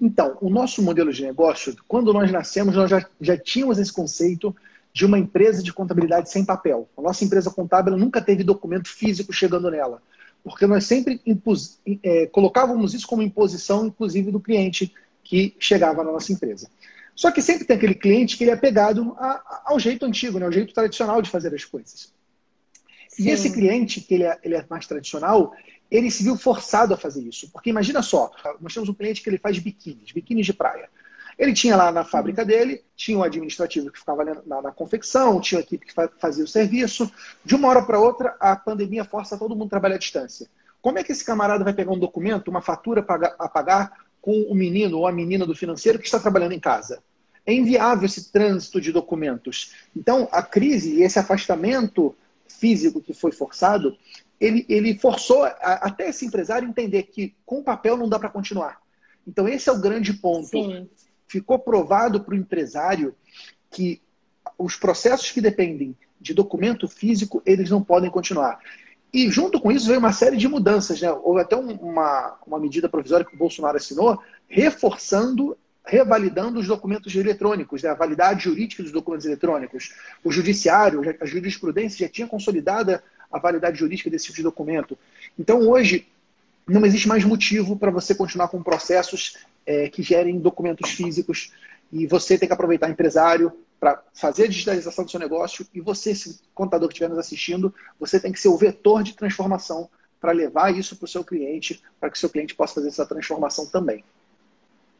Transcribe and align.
Então, 0.00 0.36
o 0.40 0.50
nosso 0.50 0.82
modelo 0.82 1.12
de 1.12 1.22
negócio, 1.22 1.74
quando 1.88 2.12
nós 2.12 2.30
nascemos, 2.30 2.74
nós 2.74 2.90
já, 2.90 3.04
já 3.20 3.36
tínhamos 3.36 3.78
esse 3.78 3.92
conceito 3.92 4.54
de 4.92 5.04
uma 5.04 5.18
empresa 5.18 5.62
de 5.62 5.72
contabilidade 5.72 6.30
sem 6.30 6.44
papel. 6.44 6.88
A 6.96 7.02
nossa 7.02 7.24
empresa 7.24 7.50
contábil 7.50 7.96
nunca 7.96 8.20
teve 8.20 8.42
documento 8.42 8.88
físico 8.88 9.32
chegando 9.32 9.70
nela, 9.70 10.02
porque 10.42 10.66
nós 10.66 10.84
sempre 10.84 11.20
impus, 11.26 11.78
é, 12.02 12.26
colocávamos 12.26 12.94
isso 12.94 13.06
como 13.06 13.22
imposição, 13.22 13.86
inclusive, 13.86 14.30
do 14.30 14.40
cliente 14.40 14.92
que 15.22 15.54
chegava 15.58 16.04
na 16.04 16.12
nossa 16.12 16.32
empresa. 16.32 16.68
Só 17.14 17.30
que 17.30 17.40
sempre 17.40 17.64
tem 17.64 17.76
aquele 17.76 17.94
cliente 17.94 18.36
que 18.36 18.44
ele 18.44 18.50
é 18.50 18.56
pegado 18.56 19.14
a, 19.18 19.62
ao 19.66 19.78
jeito 19.80 20.04
antigo, 20.04 20.38
né, 20.38 20.46
ao 20.46 20.52
jeito 20.52 20.74
tradicional 20.74 21.22
de 21.22 21.30
fazer 21.30 21.54
as 21.54 21.64
coisas. 21.64 22.12
Sim. 23.16 23.24
E 23.24 23.30
esse 23.30 23.50
cliente, 23.50 24.00
que 24.02 24.14
ele 24.14 24.24
é, 24.24 24.38
ele 24.42 24.54
é 24.54 24.64
mais 24.68 24.86
tradicional, 24.86 25.54
ele 25.90 26.10
se 26.10 26.22
viu 26.22 26.36
forçado 26.36 26.92
a 26.92 26.96
fazer 26.96 27.22
isso. 27.22 27.50
Porque 27.50 27.70
imagina 27.70 28.02
só, 28.02 28.30
nós 28.60 28.74
temos 28.74 28.88
um 28.90 28.94
cliente 28.94 29.22
que 29.22 29.30
ele 29.30 29.38
faz 29.38 29.58
biquínis, 29.58 30.12
biquínis 30.12 30.44
de 30.44 30.52
praia. 30.52 30.88
Ele 31.38 31.52
tinha 31.52 31.76
lá 31.76 31.90
na 31.90 32.04
fábrica 32.04 32.42
uhum. 32.42 32.48
dele, 32.48 32.84
tinha 32.94 33.16
um 33.16 33.22
administrativo 33.22 33.90
que 33.90 33.98
ficava 33.98 34.24
na, 34.24 34.62
na, 34.62 34.72
confecção, 34.72 35.40
tinha 35.40 35.58
uma 35.58 35.64
equipe 35.64 35.86
que 35.86 35.94
fazia 36.18 36.44
o 36.44 36.48
serviço. 36.48 37.10
De 37.44 37.54
uma 37.54 37.68
hora 37.68 37.82
para 37.82 37.98
outra, 37.98 38.36
a 38.38 38.54
pandemia 38.54 39.04
força 39.04 39.38
todo 39.38 39.56
mundo 39.56 39.66
a 39.66 39.70
trabalhar 39.70 39.96
à 39.96 39.98
distância. 39.98 40.46
Como 40.82 40.98
é 40.98 41.04
que 41.04 41.12
esse 41.12 41.24
camarada 41.24 41.64
vai 41.64 41.72
pegar 41.72 41.92
um 41.92 41.98
documento, 41.98 42.48
uma 42.48 42.62
fatura 42.62 43.04
a 43.38 43.48
pagar 43.48 44.06
com 44.20 44.42
o 44.42 44.54
menino 44.54 44.98
ou 44.98 45.06
a 45.06 45.12
menina 45.12 45.46
do 45.46 45.54
financeiro 45.54 45.98
que 45.98 46.04
está 46.04 46.18
trabalhando 46.18 46.52
em 46.52 46.60
casa? 46.60 47.02
É 47.44 47.52
inviável 47.52 48.06
esse 48.06 48.32
trânsito 48.32 48.80
de 48.80 48.92
documentos. 48.92 49.72
Então, 49.94 50.28
a 50.32 50.42
crise 50.42 50.94
e 50.94 51.02
esse 51.02 51.18
afastamento 51.18 52.14
físico 52.48 53.00
que 53.00 53.12
foi 53.12 53.32
forçado, 53.32 53.96
ele, 54.40 54.64
ele 54.68 54.98
forçou 54.98 55.44
a, 55.44 55.50
até 55.50 56.08
esse 56.08 56.26
empresário 56.26 56.68
entender 56.68 57.04
que 57.04 57.34
com 57.44 57.62
papel 57.62 57.96
não 57.96 58.08
dá 58.08 58.18
para 58.18 58.28
continuar. 58.28 58.80
Então, 59.26 59.48
esse 59.48 59.68
é 59.68 59.72
o 59.72 59.80
grande 59.80 60.12
ponto. 60.12 60.48
Sim. 60.48 60.88
Ficou 61.26 61.58
provado 61.58 62.22
para 62.22 62.34
o 62.34 62.36
empresário 62.36 63.14
que 63.70 64.00
os 64.56 64.76
processos 64.76 65.30
que 65.30 65.40
dependem 65.40 65.96
de 66.20 66.32
documento 66.32 66.88
físico, 66.88 67.42
eles 67.44 67.70
não 67.70 67.82
podem 67.82 68.10
continuar. 68.10 68.60
E 69.12 69.30
junto 69.30 69.60
com 69.60 69.72
isso 69.72 69.86
veio 69.86 69.98
uma 69.98 70.12
série 70.12 70.36
de 70.36 70.48
mudanças. 70.48 71.00
Né? 71.00 71.10
Houve 71.10 71.40
até 71.40 71.56
uma, 71.56 72.38
uma 72.46 72.58
medida 72.58 72.88
provisória 72.88 73.24
que 73.24 73.34
o 73.34 73.38
Bolsonaro 73.38 73.76
assinou, 73.76 74.20
reforçando, 74.48 75.56
revalidando 75.86 76.58
os 76.58 76.66
documentos 76.66 77.14
eletrônicos, 77.14 77.82
né? 77.82 77.90
a 77.90 77.94
validade 77.94 78.44
jurídica 78.44 78.82
dos 78.82 78.90
documentos 78.90 79.24
eletrônicos. 79.24 79.94
O 80.24 80.32
judiciário, 80.32 81.00
a 81.20 81.24
jurisprudência 81.24 82.06
já 82.06 82.12
tinha 82.12 82.26
consolidada 82.26 83.02
a 83.30 83.38
validade 83.38 83.78
jurídica 83.78 84.10
desse 84.10 84.26
tipo 84.26 84.36
de 84.36 84.42
documento. 84.42 84.98
Então, 85.38 85.60
hoje, 85.68 86.08
não 86.66 86.84
existe 86.84 87.06
mais 87.06 87.24
motivo 87.24 87.76
para 87.76 87.90
você 87.90 88.14
continuar 88.14 88.48
com 88.48 88.62
processos 88.62 89.36
é, 89.64 89.88
que 89.88 90.02
gerem 90.02 90.38
documentos 90.40 90.90
físicos 90.90 91.52
e 91.92 92.06
você 92.06 92.36
tem 92.36 92.48
que 92.48 92.54
aproveitar 92.54 92.90
empresário 92.90 93.52
para 93.78 94.02
fazer 94.12 94.44
a 94.44 94.48
digitalização 94.48 95.04
do 95.04 95.10
seu 95.10 95.20
negócio 95.20 95.66
e 95.72 95.80
você, 95.80 96.10
esse 96.10 96.40
contador 96.54 96.88
que 96.88 96.94
estiver 96.94 97.08
nos 97.08 97.18
assistindo, 97.18 97.72
você 98.00 98.18
tem 98.18 98.32
que 98.32 98.40
ser 98.40 98.48
o 98.48 98.56
vetor 98.56 99.02
de 99.02 99.14
transformação 99.14 99.88
para 100.20 100.32
levar 100.32 100.74
isso 100.74 100.96
para 100.96 101.04
o 101.04 101.08
seu 101.08 101.22
cliente, 101.22 101.80
para 102.00 102.10
que 102.10 102.16
o 102.16 102.18
seu 102.20 102.30
cliente 102.30 102.54
possa 102.54 102.74
fazer 102.74 102.88
essa 102.88 103.06
transformação 103.06 103.66
também. 103.66 104.02